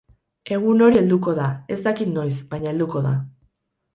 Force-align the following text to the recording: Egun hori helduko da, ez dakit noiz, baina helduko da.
Egun 0.55 0.79
hori 0.85 0.97
helduko 1.01 1.33
da, 1.41 1.49
ez 1.75 1.77
dakit 1.87 2.11
noiz, 2.15 2.33
baina 2.55 2.71
helduko 2.73 3.03
da. 3.09 3.15